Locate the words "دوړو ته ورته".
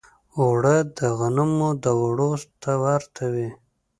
1.83-3.23